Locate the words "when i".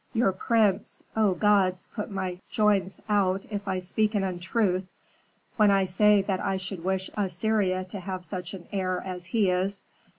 5.57-5.83